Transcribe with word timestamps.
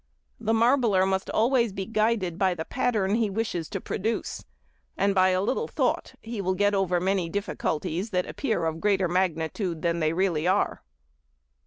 The 0.39 0.51
marbler 0.55 1.05
must 1.05 1.29
always 1.29 1.73
be 1.73 1.85
guided 1.85 2.39
by 2.39 2.55
the 2.55 2.65
pattern 2.65 3.13
he 3.13 3.29
wishes 3.29 3.69
to 3.69 3.79
produce, 3.79 4.43
and 4.97 5.13
by 5.13 5.29
a 5.29 5.43
little 5.43 5.67
thought 5.67 6.15
he 6.23 6.41
will 6.41 6.55
get 6.55 6.73
over 6.73 6.99
many 6.99 7.29
difficulties 7.29 8.09
that 8.09 8.25
appear 8.25 8.65
of 8.65 8.81
greater 8.81 9.07
magnitude 9.07 9.83
than 9.83 9.99
they 9.99 10.11
really 10.13 10.47
are. 10.47 10.81